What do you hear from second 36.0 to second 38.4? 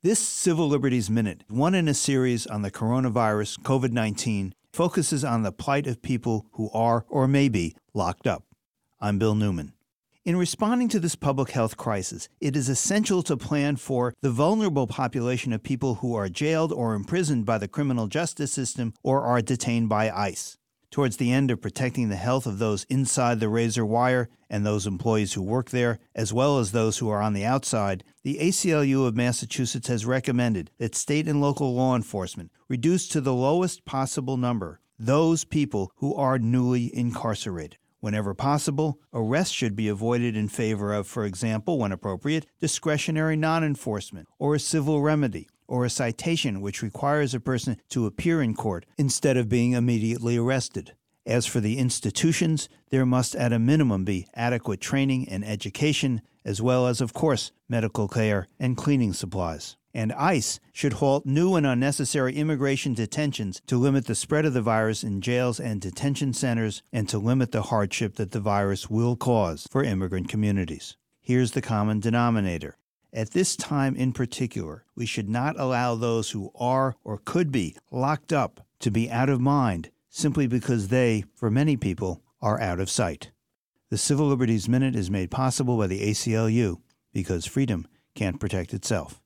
are newly incarcerated. Whenever